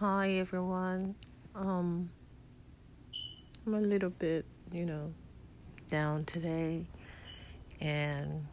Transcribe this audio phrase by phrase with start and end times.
[0.00, 1.14] Hi everyone.
[1.54, 2.08] Um
[3.66, 5.12] I'm a little bit, you know,
[5.88, 6.86] down today
[7.82, 8.46] and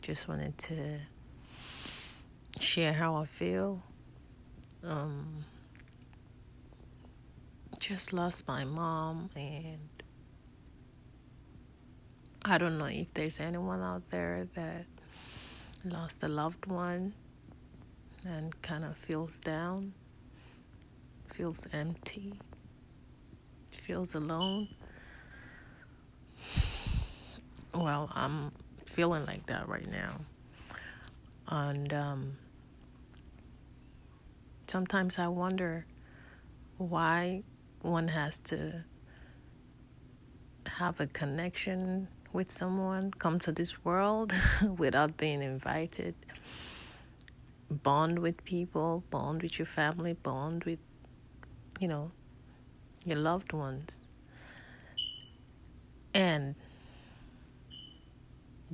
[0.00, 1.00] just wanted to
[2.60, 3.82] share how I feel.
[4.84, 5.44] Um
[7.80, 9.88] just lost my mom and
[12.44, 14.86] I don't know if there's anyone out there that
[15.84, 17.14] lost a loved one
[18.24, 19.94] and kind of feels down
[21.32, 22.38] feels empty,
[23.70, 24.68] feels alone.
[27.74, 28.52] Well, I'm
[28.86, 30.16] feeling like that right now.
[31.48, 32.36] And um,
[34.66, 35.86] sometimes I wonder
[36.78, 37.42] why
[37.82, 38.84] one has to
[40.66, 44.32] have a connection with someone, come to this world
[44.76, 46.14] without being invited,
[47.70, 50.78] bond with people, bond with your family, bond with
[51.80, 52.12] you know,
[53.04, 54.04] your loved ones.
[56.12, 56.54] And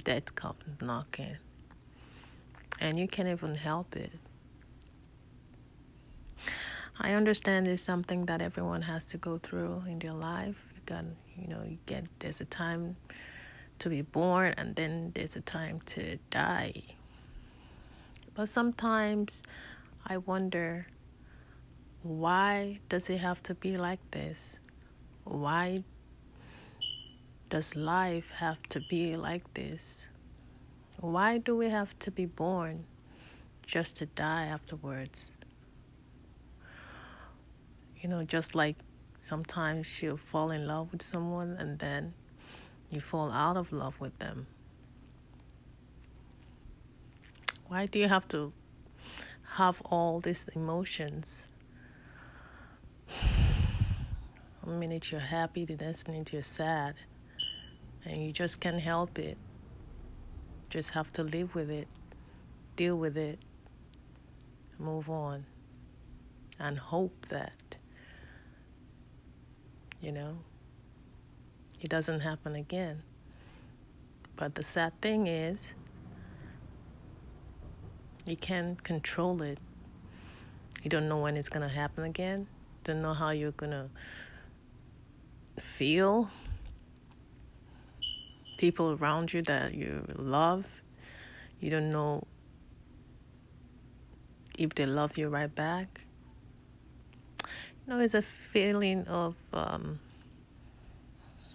[0.03, 1.36] death comes knocking.
[2.81, 4.12] And you can't even help it.
[6.98, 10.56] I understand it's something that everyone has to go through in their life.
[10.75, 11.05] You got,
[11.38, 12.97] you know, you get there's a time
[13.78, 16.83] to be born and then there's a time to die.
[18.34, 19.42] But sometimes
[20.06, 20.86] I wonder
[22.07, 24.61] why does it have to be like this?
[25.25, 25.83] Why
[27.51, 30.07] does life have to be like this?
[31.01, 32.84] Why do we have to be born
[33.67, 35.37] just to die afterwards?
[38.01, 38.77] You know, just like
[39.21, 42.15] sometimes you fall in love with someone and then
[42.89, 44.47] you fall out of love with them.
[47.67, 48.53] Why do you have to
[49.57, 51.49] have all these emotions
[54.67, 56.97] One minute you're happy, the next minute you're sad.
[58.04, 59.38] And you just can't help it.
[60.71, 61.87] Just have to live with it,
[62.75, 63.38] deal with it,
[64.81, 65.47] move on,
[66.59, 67.77] and hope that,
[70.00, 70.37] you know,
[71.81, 73.04] it doesn't happen again.
[74.34, 75.71] But the sad thing is,
[78.27, 79.59] you can't control it.
[80.83, 82.48] You don't know when it's going to happen again.
[82.83, 83.88] Don't know how you're going to
[85.61, 86.31] feel
[88.59, 90.65] people around you that you love.
[91.61, 92.27] You don't know
[94.59, 96.03] if they love you right back.
[97.87, 100.00] You know, it's a feeling of um,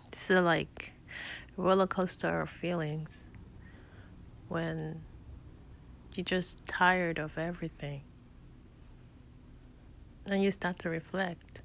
[0.07, 0.93] it's a, like
[1.57, 3.25] roller coaster of feelings
[4.47, 5.01] when
[6.13, 8.01] you're just tired of everything
[10.29, 11.61] and you start to reflect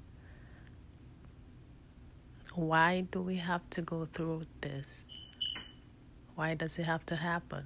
[2.57, 5.05] why do we have to go through this?
[6.33, 7.63] Why does it have to happen?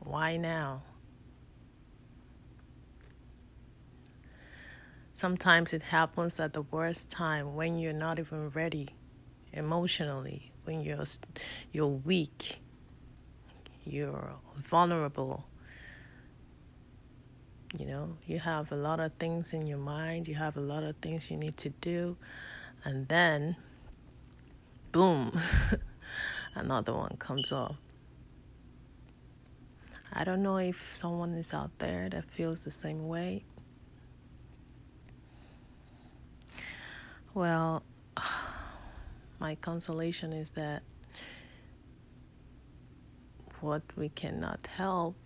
[0.00, 0.82] Why now?
[5.14, 8.90] Sometimes it happens at the worst time when you're not even ready
[9.54, 11.06] emotionally, when you're
[11.72, 12.58] you're weak,
[13.86, 15.42] you're vulnerable.
[17.78, 20.82] You know, you have a lot of things in your mind, you have a lot
[20.82, 22.14] of things you need to do,
[22.84, 23.56] and then
[24.96, 25.38] boom,
[26.54, 27.76] another one comes off.
[30.10, 33.44] I don't know if someone is out there that feels the same way.
[37.34, 37.82] Well,
[39.38, 40.82] my consolation is that
[43.60, 45.16] what we cannot help,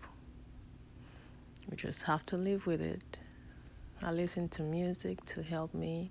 [1.70, 3.18] we just have to live with it.
[4.02, 6.10] I listen to music to help me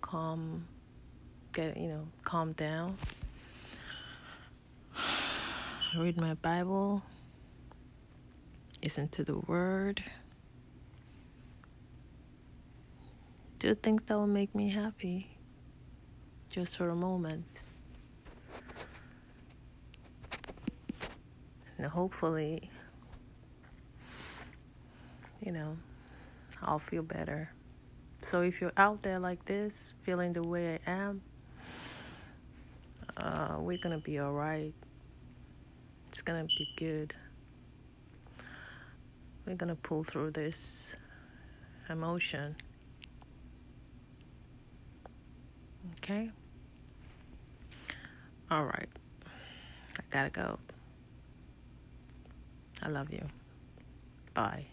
[0.00, 0.66] calm
[1.52, 2.96] get you know calm down.
[5.96, 7.02] Read my bible.
[8.82, 10.02] Listen to the word.
[13.58, 15.28] Do things that will make me happy.
[16.50, 17.44] Just for a moment.
[21.76, 22.70] And hopefully
[25.44, 25.76] you know
[26.62, 27.52] I'll feel better.
[28.20, 31.22] So if you're out there like this feeling the way I am
[33.16, 34.72] uh, we're gonna be all right.
[36.08, 37.14] It's gonna be good.
[39.46, 40.94] We're gonna pull through this
[41.88, 42.56] emotion.
[45.98, 46.30] Okay?
[48.50, 48.88] All right.
[49.98, 50.58] I gotta go.
[52.82, 53.24] I love you.
[54.34, 54.66] Bye.